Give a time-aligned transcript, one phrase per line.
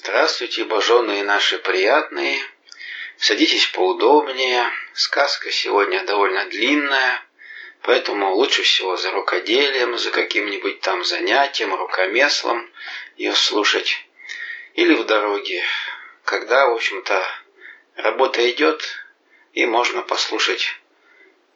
[0.00, 2.40] Здравствуйте, боженые наши приятные.
[3.16, 4.70] Садитесь поудобнее.
[4.94, 7.20] Сказка сегодня довольно длинная,
[7.82, 12.70] поэтому лучше всего за рукоделием, за каким-нибудь там занятием, рукомеслом
[13.16, 14.06] ее слушать.
[14.74, 15.64] Или в дороге,
[16.24, 17.26] когда, в общем-то,
[17.96, 18.86] работа идет,
[19.52, 20.76] и можно послушать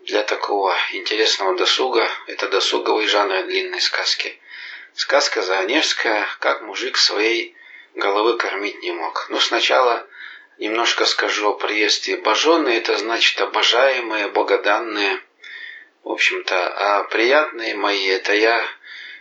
[0.01, 2.11] для такого интересного досуга.
[2.27, 4.37] Это досуговый жанр длинной сказки.
[4.95, 7.57] Сказка Заонежская, как мужик своей
[7.95, 9.27] головы кормить не мог.
[9.29, 10.07] Но сначала
[10.59, 15.21] немножко скажу о приветствии боженые, это значит обожаемые, богоданные.
[16.03, 18.65] В общем-то, а приятные мои, это я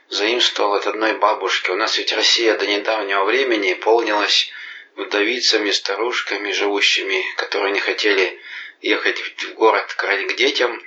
[0.09, 1.71] заимствовал от одной бабушки.
[1.71, 4.51] У нас ведь Россия до недавнего времени полнилась
[4.95, 8.39] вдовицами, старушками, живущими, которые не хотели
[8.81, 10.81] ехать в город к детям,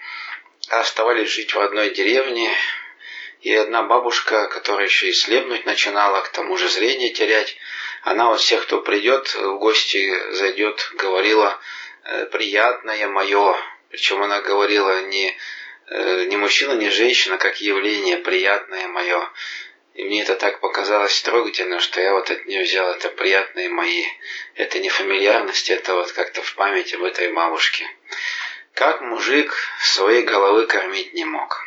[0.69, 2.55] а оставались жить в одной деревне.
[3.45, 7.59] И одна бабушка, которая еще и слепнуть начинала, к тому же зрение терять,
[8.03, 11.61] она вот всех, кто придет в гости, зайдет, говорила
[12.05, 13.55] э, «приятное мое».
[13.91, 15.37] Причем она говорила не,
[15.89, 19.31] э, не мужчина, не женщина, как явление «приятное мое».
[19.93, 24.07] И мне это так показалось трогательно, что я вот от нее взял это приятные мои.
[24.55, 27.87] Это не фамильярность, это вот как-то в память об этой бабушке.
[28.73, 31.63] Как мужик своей головы кормить не мог.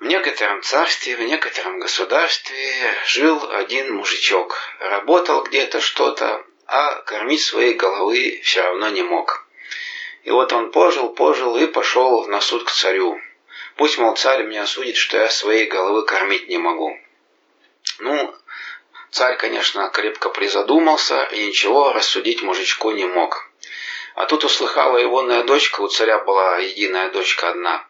[0.00, 2.72] В некотором царстве, в некотором государстве
[3.04, 4.58] жил один мужичок.
[4.78, 9.46] Работал где-то что-то, а кормить своей головы все равно не мог.
[10.24, 13.20] И вот он пожил, пожил и пошел на суд к царю.
[13.76, 16.98] Пусть, мол, царь меня судит, что я своей головы кормить не могу.
[17.98, 18.34] Ну,
[19.10, 23.50] царь, конечно, крепко призадумался и ничего рассудить мужичку не мог.
[24.14, 27.89] А тут услыхала егоная дочка, у царя была единая дочка одна.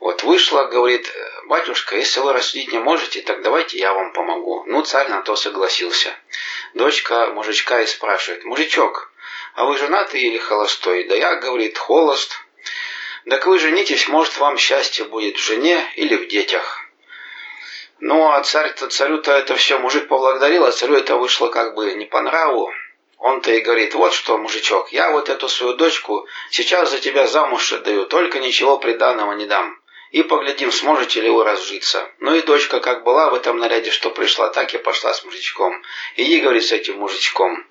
[0.00, 1.12] Вот вышла, говорит,
[1.44, 4.64] батюшка, если вы рассудить не можете, так давайте я вам помогу.
[4.66, 6.16] Ну, царь на то согласился.
[6.72, 9.12] Дочка мужичка и спрашивает, мужичок,
[9.54, 11.04] а вы женатый или холостой?
[11.04, 12.32] Да я, говорит, холост.
[13.28, 16.80] Так вы женитесь, может, вам счастье будет в жене или в детях.
[17.98, 22.06] Ну, а царь-то, царю-то это все мужик поблагодарил, а царю это вышло как бы не
[22.06, 22.72] по нраву.
[23.18, 27.70] Он-то и говорит, вот что, мужичок, я вот эту свою дочку сейчас за тебя замуж
[27.70, 29.79] отдаю, только ничего приданного не дам
[30.10, 32.10] и поглядим, сможете ли вы разжиться.
[32.18, 35.82] Ну и дочка как была в этом наряде, что пришла, так и пошла с мужичком.
[36.16, 37.64] Иди, говорит, с этим мужичком.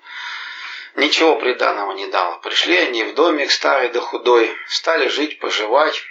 [0.96, 2.40] Ничего приданого не дал.
[2.40, 6.02] Пришли они в домик старый да худой, стали жить, поживать.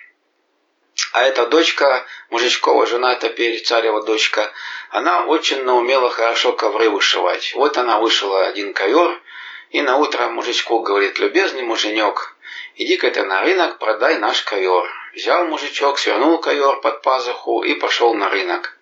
[1.14, 4.52] А эта дочка, мужичкова жена, теперь царева дочка,
[4.90, 7.54] она очень наумела хорошо ковры вышивать.
[7.56, 9.20] Вот она вышила один ковер,
[9.72, 12.36] и на утро мужичку говорит, любезный муженек,
[12.76, 14.90] иди-ка ты на рынок, продай наш ковер.
[15.14, 18.78] Взял мужичок, свернул ковер под пазуху и пошел на рынок.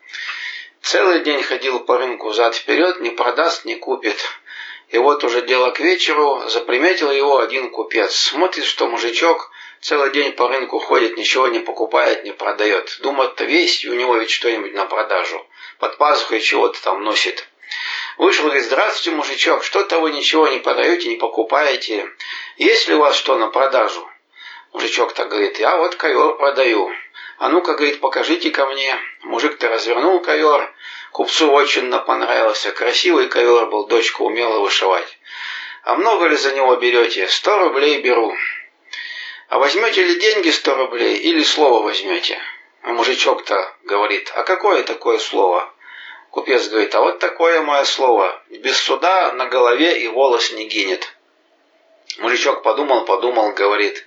[0.82, 4.18] Целый день ходил по рынку зад-вперед, не продаст, не купит.
[4.90, 8.16] И вот уже дело к вечеру, заприметил его один купец.
[8.16, 9.52] Смотрит, что мужичок
[9.82, 12.98] целый день по рынку ходит, ничего не покупает, не продает.
[13.02, 15.46] Думает-то весь, у него ведь что-нибудь на продажу.
[15.80, 17.48] Под пазухой чего-то там носит.
[18.18, 22.10] Вышел и говорит, здравствуйте, мужичок, что-то вы ничего не продаете, не покупаете.
[22.58, 24.10] Есть ли у вас что на продажу?
[24.74, 26.92] Мужичок так говорит, я вот ковер продаю.
[27.38, 28.98] А ну-ка, говорит, покажите ко мне.
[29.22, 30.74] Мужик-то развернул ковер.
[31.12, 32.72] Купцу очень понравился.
[32.72, 35.20] Красивый ковер был, дочка умела вышивать.
[35.84, 37.28] А много ли за него берете?
[37.28, 38.36] Сто рублей беру.
[39.50, 42.40] А возьмете ли деньги сто рублей или слово возьмете?
[42.82, 45.72] А мужичок-то говорит, а какое такое слово?
[46.38, 48.40] Купец говорит, а вот такое мое слово.
[48.50, 51.12] Без суда на голове и волос не гинет.
[52.20, 54.06] Мужичок подумал, подумал, говорит,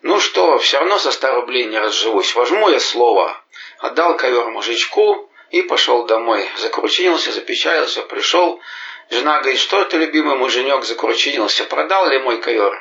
[0.00, 2.34] ну что, все равно со ста рублей не разживусь.
[2.34, 3.40] Возьму я слово.
[3.78, 6.48] Отдал ковер мужичку и пошел домой.
[6.56, 8.60] Закручинился, запечалился, пришел.
[9.10, 11.62] Жена говорит, что ты, любимый муженек, закручинился?
[11.62, 12.74] Продал ли мой ковер?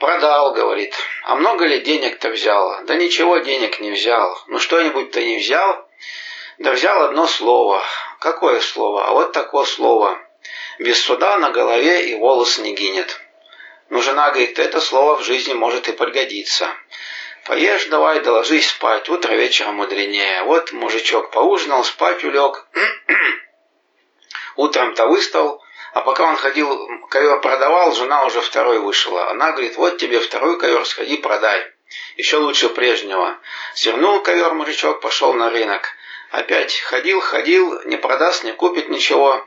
[0.00, 0.96] Продал, говорит.
[1.22, 2.84] А много ли денег-то взял?
[2.86, 4.36] Да ничего денег не взял.
[4.48, 5.83] Ну что-нибудь-то не взял?
[6.58, 7.82] Да взял одно слово.
[8.20, 9.08] Какое слово?
[9.08, 10.18] А вот такое слово.
[10.78, 13.20] Без суда на голове и волос не гинет.
[13.90, 16.68] Но жена говорит, это слово в жизни может и пригодиться.
[17.44, 20.44] Поешь давай, доложись спать, утро вечером мудренее.
[20.44, 22.66] Вот мужичок поужинал, спать улег.
[24.56, 25.62] Утром-то выстал,
[25.92, 29.30] а пока он ходил, ковер продавал, жена уже второй вышла.
[29.30, 31.66] Она говорит, вот тебе второй ковер, сходи продай.
[32.16, 33.38] Еще лучше прежнего.
[33.74, 35.94] Свернул ковер мужичок, пошел на рынок.
[36.34, 39.46] Опять ходил, ходил, не продаст, не купит ничего.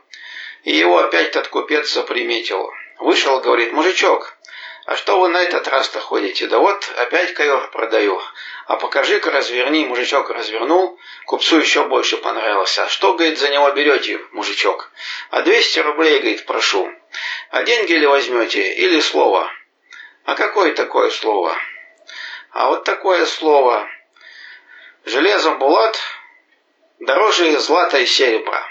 [0.62, 2.72] И его опять тот купец заприметил.
[2.98, 4.34] Вышел, говорит, мужичок,
[4.86, 6.46] а что вы на этот раз-то ходите?
[6.46, 8.18] Да вот, опять ковер продаю.
[8.68, 9.84] А покажи-ка, разверни.
[9.84, 10.98] Мужичок развернул.
[11.26, 12.84] Купцу еще больше понравился.
[12.84, 14.90] А что, говорит, за него берете, мужичок?
[15.28, 16.90] А 200 рублей, говорит, прошу.
[17.50, 19.46] А деньги ли возьмете, или слово?
[20.24, 21.54] А какое такое слово?
[22.52, 23.86] А вот такое слово.
[25.04, 25.98] Железо Булат
[27.00, 28.66] дороже злата и серебра.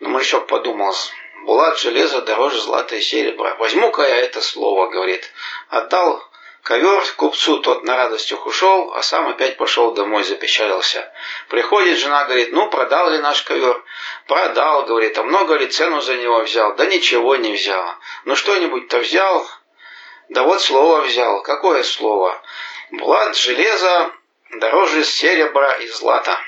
[0.00, 0.94] Но мужичок подумал,
[1.44, 3.54] Булат железо дороже злата и серебра.
[3.56, 5.30] Возьму-ка я это слово, говорит.
[5.68, 6.22] Отдал
[6.62, 11.12] ковер купцу, тот на радостях ушел, а сам опять пошел домой, запечалился.
[11.48, 13.82] Приходит жена, говорит, ну, продал ли наш ковер?
[14.26, 16.74] Продал, говорит, а много ли цену за него взял?
[16.76, 17.94] Да ничего не взял.
[18.24, 19.46] Ну, что-нибудь-то взял?
[20.30, 21.42] Да вот слово взял.
[21.42, 22.40] Какое слово?
[22.90, 24.12] Булат железо
[24.50, 26.38] дороже серебра и злата.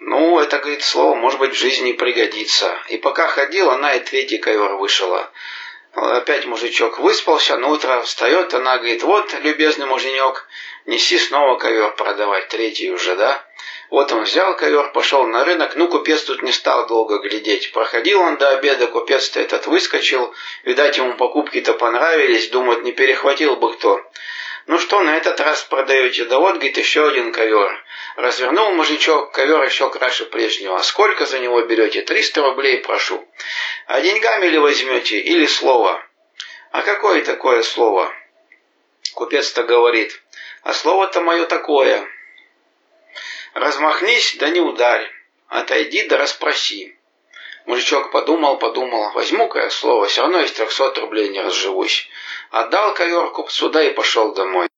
[0.00, 2.78] Ну, это, говорит, слово, может быть, в жизни пригодится.
[2.88, 5.30] И пока ходил, она и третий ковер вышила.
[5.92, 10.46] Опять мужичок выспался, на утро встает, она говорит, вот, любезный муженек,
[10.86, 13.44] неси снова ковер продавать, третий уже, да?
[13.90, 17.72] Вот он взял ковер, пошел на рынок, ну, купец тут не стал долго глядеть.
[17.72, 23.72] Проходил он до обеда, купец-то этот выскочил, видать, ему покупки-то понравились, думает, не перехватил бы
[23.74, 24.00] кто.
[24.68, 26.26] Ну что, на этот раз продаете?
[26.26, 27.82] Да вот, говорит, еще один ковер.
[28.16, 30.76] Развернул мужичок, ковер еще краше прежнего.
[30.76, 32.02] А сколько за него берете?
[32.02, 33.26] Триста рублей прошу.
[33.86, 36.04] А деньгами ли возьмете или слово?
[36.70, 38.12] А какое такое слово?
[39.14, 40.20] Купец-то говорит.
[40.62, 42.06] А слово-то мое такое.
[43.54, 45.10] Размахнись, да не ударь.
[45.48, 46.94] Отойди, да расспроси.
[47.68, 52.08] Мужичок подумал, подумал, возьму-ка я слово, все равно из трехсот рублей не разживусь.
[52.50, 54.68] Отдал ковер купцу, да и пошел домой.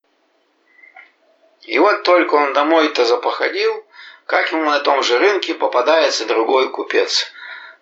[1.63, 3.87] И вот только он домой-то запоходил,
[4.27, 7.31] как ему на том же рынке попадается другой купец.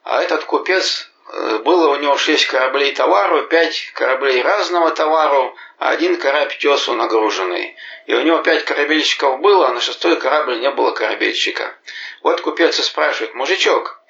[0.05, 5.91] А этот купец, э, было у него шесть кораблей товару, пять кораблей разного товару, а
[5.91, 7.75] один корабль тесу нагруженный.
[8.07, 11.75] И у него пять корабельщиков было, а на шестой корабль не было корабельщика.
[12.23, 14.01] Вот купец и спрашивает, мужичок,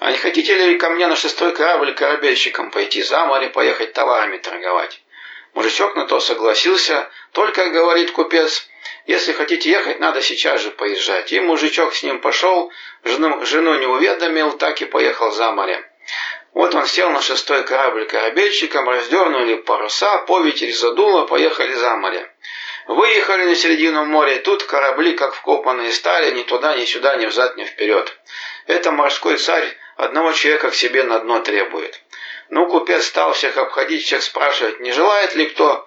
[0.00, 4.38] а не хотите ли ко мне на шестой корабль корабельщиком пойти, за море поехать товарами
[4.38, 5.00] торговать?
[5.58, 8.68] Мужичок на то согласился, только, говорит купец,
[9.06, 11.32] если хотите ехать, надо сейчас же поезжать.
[11.32, 12.70] И мужичок с ним пошел,
[13.02, 15.84] жену, жену не уведомил, так и поехал за море.
[16.54, 22.32] Вот он сел на шестой корабль корабельщиком, раздернули паруса, по ветер задуло, поехали за море.
[22.86, 27.26] Выехали на середину моря, и тут корабли, как вкопанные стали, ни туда, ни сюда, ни
[27.26, 28.16] взад, ни вперед.
[28.68, 32.00] Это морской царь одного человека к себе на дно требует.
[32.50, 35.86] Ну, купец стал всех обходить, всех спрашивать, не желает ли кто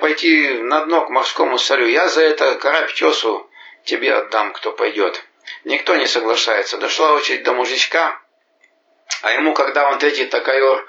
[0.00, 1.86] пойти на дно к морскому царю.
[1.86, 3.48] Я за это карабь тесу
[3.84, 5.24] тебе отдам, кто пойдет.
[5.64, 6.78] Никто не соглашается.
[6.78, 8.20] Дошла очередь до мужичка,
[9.22, 10.86] а ему, когда он третий такайор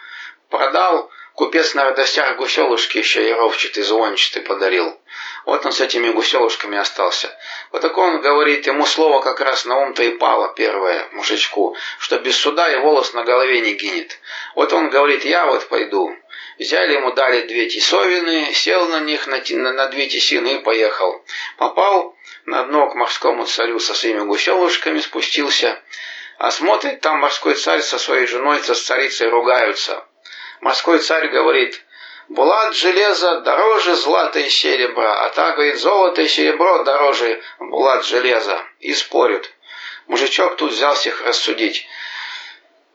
[0.49, 4.99] продал, купец на радостях гуселушки еще яровчатый, звончатый подарил.
[5.45, 7.33] Вот он с этими гуселушками остался.
[7.71, 12.19] Вот так он говорит, ему слово как раз на ум-то и пало первое, мужичку, что
[12.19, 14.19] без суда и волос на голове не гинет.
[14.53, 16.13] Вот он говорит, я вот пойду.
[16.57, 21.23] Взяли ему, дали две тесовины, сел на них, на, на, на две тесины и поехал.
[21.55, 25.81] Попал на дно к морскому царю со своими гуселушками, спустился.
[26.37, 30.05] А смотрит, там морской царь со своей женой, со царицей ругаются.
[30.61, 31.81] Морской царь говорит,
[32.29, 38.61] Булат железо дороже злата и серебра, а так, говорит, золото и серебро дороже булат железа.
[38.79, 39.49] И спорят.
[40.07, 41.87] Мужичок тут взял всех рассудить.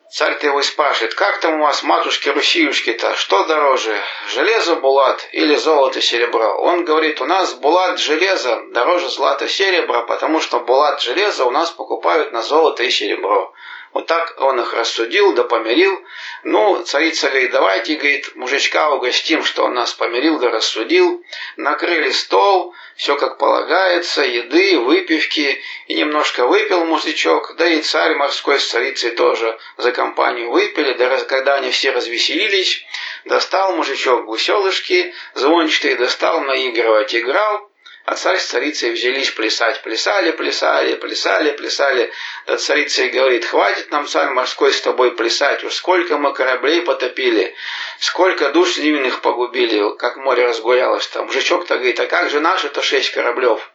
[0.08, 6.56] Царь-то его спрашивает, как там у вас, матушки-русиюшки-то, что дороже, железо булат или золото серебро?
[6.58, 11.72] Он говорит, у нас булат железо дороже злата серебра, потому что булат железо у нас
[11.72, 13.52] покупают на золото и серебро.
[13.94, 16.02] Вот так он их рассудил, да помирил.
[16.42, 21.24] Ну, царица говорит, давайте, говорит, мужичка угостим, что он нас помирил да рассудил.
[21.56, 25.62] Накрыли стол, все как полагается, еды, выпивки.
[25.86, 30.94] И немножко выпил мужичок, да и царь морской с царицей тоже за компанию выпили.
[30.94, 32.84] Да когда они все развеселились,
[33.24, 37.70] достал мужичок гуселышки, звончатый достал наигрывать, играл.
[38.04, 39.80] А царь с царицей взялись плясать.
[39.82, 42.12] Плясали, плясали, плясали, плясали.
[42.46, 45.64] Да царица и говорит, хватит нам, царь морской, с тобой плясать.
[45.64, 47.54] Уж сколько мы кораблей потопили,
[48.00, 51.26] сколько душ невинных погубили, как море разгулялось там.
[51.26, 53.70] Мужичок-то говорит, а как же наши-то шесть кораблев?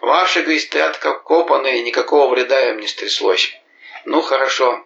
[0.00, 3.54] Ваши, говорит, стоят как копанные, никакого вреда им не стряслось.
[4.04, 4.84] Ну, хорошо.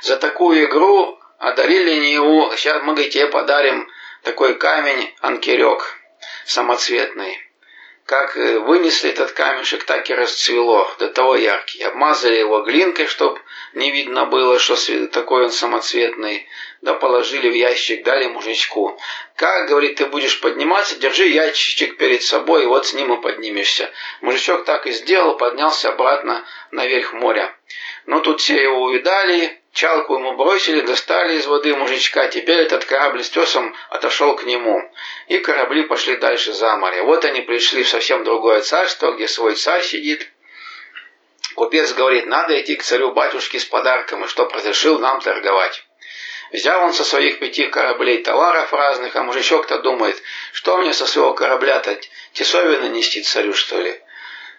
[0.00, 2.50] За такую игру одарили Неву.
[2.56, 3.90] Сейчас мы, говорит, тебе подарим
[4.22, 5.98] такой камень анкерек
[6.46, 7.47] самоцветный.
[8.08, 11.82] Как э, вынесли этот камешек, так и расцвело, до того яркий.
[11.82, 13.38] Обмазали его глинкой, чтобы
[13.74, 14.76] не видно было, что
[15.08, 16.48] такой он самоцветный.
[16.80, 18.98] Да положили в ящик, дали мужичку.
[19.36, 23.90] Как, говорит, ты будешь подниматься, держи ящичек перед собой, и вот с ним и поднимешься.
[24.22, 27.54] Мужичок так и сделал, поднялся обратно наверх моря.
[28.06, 32.26] Но тут все его увидали, Чалку ему бросили, достали из воды мужичка.
[32.26, 34.82] Теперь этот корабль с тесом отошел к нему.
[35.28, 37.04] И корабли пошли дальше за море.
[37.04, 40.32] Вот они пришли в совсем другое царство, где свой царь сидит.
[41.54, 45.84] Купец говорит, надо идти к царю-батюшке с подарком, и чтоб разрешил нам торговать.
[46.50, 50.20] Взял он со своих пяти кораблей товаров разных, а мужичок-то думает,
[50.54, 52.00] что мне со своего корабля-то
[52.32, 54.02] тесовины нести царю, что ли?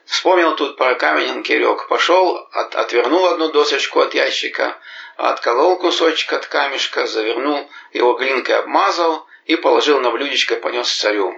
[0.09, 4.79] Вспомнил тут про каменен кирек, пошел, от, отвернул одну досочку от ящика,
[5.19, 11.35] отколол кусочек от камешка, завернул его глинкой, обмазал и положил на блюдечко, понес царю.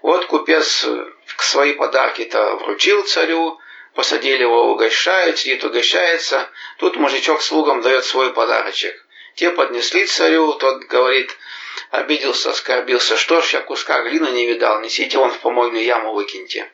[0.00, 0.86] Вот купец
[1.36, 3.58] свои подарки-то вручил царю,
[3.94, 6.48] посадили его, угощают, сидит, угощается.
[6.78, 8.94] Тут мужичок слугам дает свой подарочек.
[9.34, 11.36] Те поднесли царю, тот говорит,
[11.90, 16.70] обиделся, оскорбился, что ж я куска глины не видал, несите он в помойную яму выкиньте.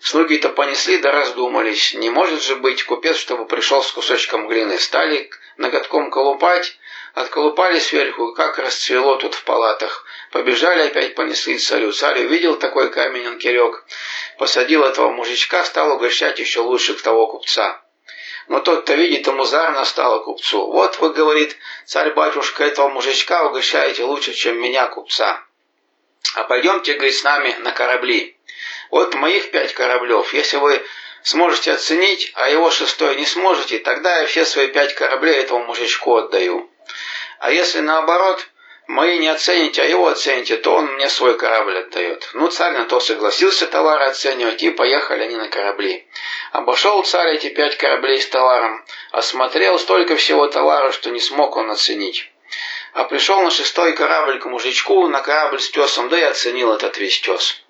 [0.00, 1.94] Слуги-то понесли да раздумались.
[1.94, 4.78] Не может же быть купец, чтобы пришел с кусочком глины.
[4.78, 6.78] Стали ноготком колупать,
[7.14, 10.04] отколупали сверху, как расцвело тут в палатах.
[10.30, 11.92] Побежали опять понесли царю.
[11.92, 13.84] Царь увидел такой камень кирек,
[14.38, 17.82] посадил этого мужичка, стал угощать еще лучше к того купца.
[18.46, 20.70] Но тот-то видит, ему зарно стало купцу.
[20.70, 25.42] Вот вы, говорит, царь-батюшка, этого мужичка угощаете лучше, чем меня, купца.
[26.34, 28.37] А пойдемте, говорит, с нами на корабли.
[28.90, 30.32] Вот моих пять кораблев.
[30.32, 30.82] Если вы
[31.22, 36.16] сможете оценить, а его шестой не сможете, тогда я все свои пять кораблей этому мужичку
[36.16, 36.70] отдаю.
[37.38, 38.46] А если наоборот,
[38.86, 42.30] мои не оцените, а его оцените, то он мне свой корабль отдает.
[42.32, 46.08] Ну, царь на то согласился товары оценивать, и поехали они на корабли.
[46.52, 51.70] Обошел царь эти пять кораблей с товаром, осмотрел столько всего товара, что не смог он
[51.70, 52.30] оценить.
[52.94, 56.96] А пришел на шестой корабль к мужичку, на корабль с тесом, да и оценил этот
[56.96, 57.62] весь тес.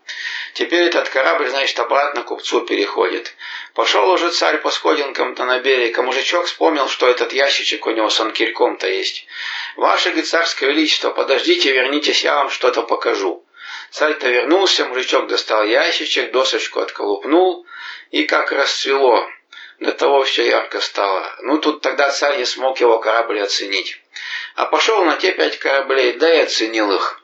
[0.55, 3.35] Теперь этот корабль, значит, обратно купцу переходит.
[3.75, 8.11] Пошел уже царь по сходинкам-то на берег, а мужичок вспомнил, что этот ящичек у него
[8.11, 9.27] с анкельком-то есть.
[9.77, 13.45] «Ваше царское величество, подождите, вернитесь, я вам что-то покажу».
[13.91, 17.67] Царь-то вернулся, мужичок достал ящичек, досочку отколупнул,
[18.11, 19.29] и как расцвело.
[19.81, 21.37] До того все ярко стало.
[21.43, 24.01] Ну, тут тогда царь не смог его корабль оценить.
[24.57, 27.23] А пошел на те пять кораблей, да и оценил их.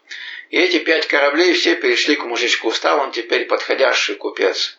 [0.51, 2.71] И эти пять кораблей все перешли к мужичку.
[2.71, 4.79] Стал он теперь подходящий купец.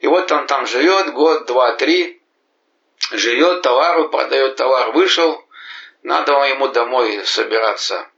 [0.00, 2.20] И вот он там живет год, два, три.
[3.12, 5.44] Живет, товару продает, товар вышел.
[6.02, 8.08] Надо ему домой собираться.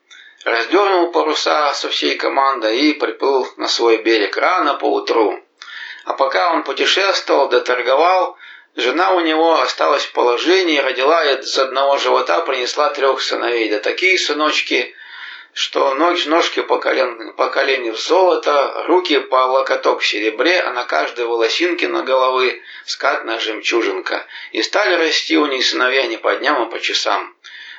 [0.45, 5.39] Раздернул паруса со всей командой и приплыл на свой берег рано поутру.
[6.05, 8.37] А пока он путешествовал, доторговал,
[8.75, 13.69] жена у него осталась в положении, родила из одного живота, принесла трех сыновей.
[13.71, 14.95] Да такие сыночки
[15.61, 20.73] что ночь ножки по, колен, по колени в золото, руки по локоток в серебре, а
[20.73, 24.25] на каждой волосинке на головы скатная жемчужинка.
[24.53, 27.37] И стали расти у них сыновья не по дням, а по часам.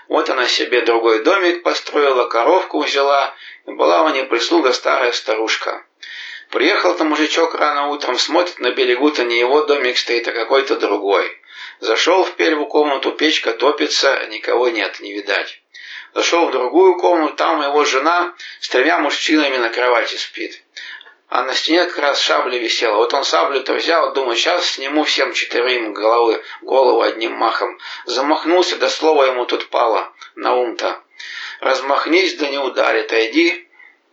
[0.07, 3.33] Вот она себе другой домик построила, коровку взяла,
[3.65, 5.83] и была у ней прислуга старая старушка.
[6.51, 11.35] Приехал там мужичок рано утром, смотрит на берегу-то не его домик стоит, а какой-то другой.
[11.79, 15.60] Зашел в первую комнату, печка топится, никого нет, не видать.
[16.13, 20.61] Зашел в другую комнату, там его жена с тремя мужчинами на кровати спит.
[21.29, 22.97] А на стене как раз шабля висела.
[22.97, 27.79] Вот он саблю-то взял, думаю, сейчас сниму всем четырем головы, голову одним махом.
[28.05, 31.01] Замахнулся, да слово ему тут пало на ум-то.
[31.61, 33.69] Размахнись, да не ударит, а иди,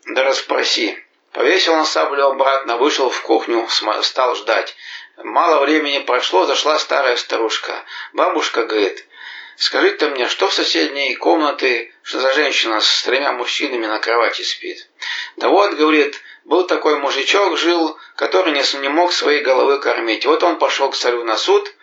[0.07, 1.03] да расспроси.
[1.33, 3.67] Повесил он саблю обратно, вышел в кухню,
[4.03, 4.77] стал ждать.
[5.17, 7.85] Мало времени прошло, зашла старая старушка.
[8.13, 9.05] Бабушка говорит,
[9.59, 14.89] Скажите мне, что в соседней комнате, что за женщина с тремя мужчинами на кровати спит?
[15.37, 20.25] Да вот, говорит, был такой мужичок, жил, который не, не мог своей головы кормить.
[20.27, 21.75] Вот он пошел к царю на суд,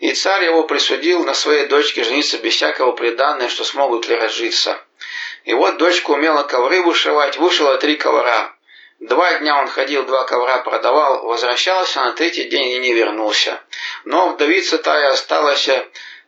[0.00, 4.84] и царь его присудил на своей дочке жениться без всякого предания, что смогут ли разжиться.
[5.44, 8.52] И вот дочка умела ковры вышивать, вышила три ковра.
[8.98, 13.60] Два дня он ходил, два ковра продавал, возвращался на третий день и не вернулся.
[14.04, 15.68] Но вдовица тая осталась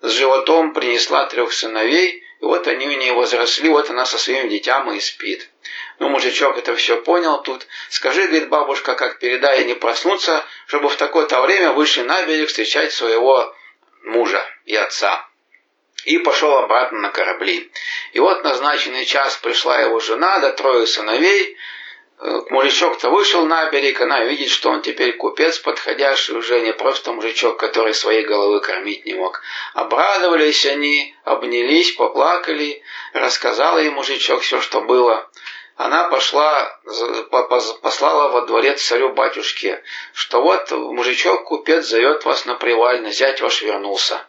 [0.05, 4.51] с животом принесла трех сыновей, и вот они у нее возросли, вот она со своим
[4.51, 5.49] детям и спит.
[5.99, 7.67] Ну, мужичок это все понял тут.
[7.89, 12.93] Скажи, говорит бабушка, как передай не проснуться, чтобы в такое-то время вышли на берег встречать
[12.93, 13.57] своего
[14.03, 15.27] мужа и отца.
[16.05, 17.73] И пошел обратно на корабли.
[18.13, 21.57] И вот назначенный час пришла его жена, да трое сыновей,
[22.21, 27.59] мужичок-то вышел на берег, она видит, что он теперь купец подходящий, уже не просто мужичок,
[27.59, 29.43] который своей головы кормить не мог.
[29.75, 35.29] Обрадовались они, обнялись, поплакали, рассказала ей мужичок все, что было.
[35.77, 36.79] Она пошла,
[37.83, 43.61] послала во дворец царю батюшке, что вот мужичок купец зовет вас на привально, зять ваш
[43.63, 44.25] вернулся.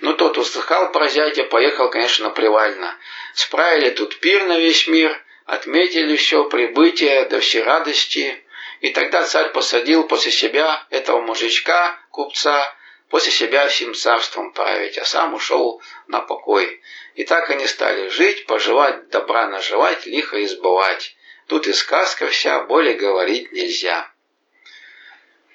[0.00, 2.94] Ну, тот услыхал про зятя, поехал, конечно, на привально.
[3.32, 8.42] Справили тут пир на весь мир, отметили все прибытие до всей радости.
[8.80, 12.74] И тогда царь посадил после себя этого мужичка, купца,
[13.08, 16.80] после себя всем царством править, а сам ушел на покой.
[17.14, 21.16] И так они стали жить, поживать, добра наживать, лихо избывать.
[21.46, 24.10] Тут и сказка вся, более говорить нельзя.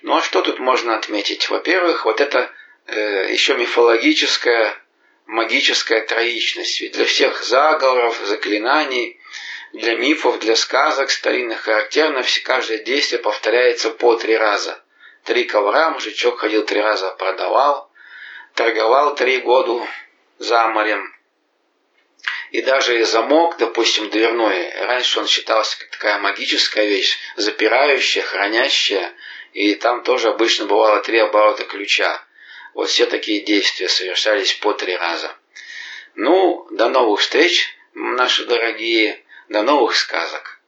[0.01, 1.49] Ну а что тут можно отметить?
[1.49, 2.51] Во-первых, вот это
[2.85, 4.77] э, еще мифологическая,
[5.25, 6.79] магическая троичность.
[6.79, 9.19] Ведь для всех заговоров, заклинаний
[9.73, 14.83] для мифов, для сказок старинных характерно, каждое действие повторяется по три раза.
[15.23, 17.91] Три ковра, мужичок ходил три раза, продавал,
[18.55, 19.87] торговал три года
[20.39, 21.13] за морем.
[22.51, 29.13] И даже замок, допустим, дверной, раньше он считался как такая магическая вещь, запирающая, хранящая,
[29.53, 32.23] и там тоже обычно бывало три оборота ключа.
[32.73, 35.35] Вот все такие действия совершались по три раза.
[36.15, 39.23] Ну, до новых встреч, наши дорогие.
[39.49, 40.58] До новых сказок!